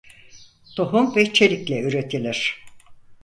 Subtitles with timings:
[0.75, 2.63] Tohum ve çelikle üretilir.